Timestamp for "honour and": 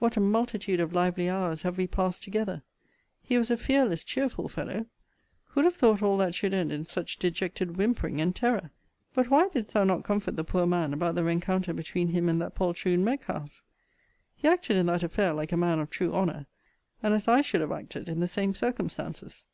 16.12-17.14